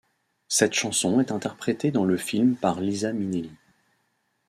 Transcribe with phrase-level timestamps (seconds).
[0.47, 3.51] Cette chanson est interprétée dans le film par Liza Minnelli.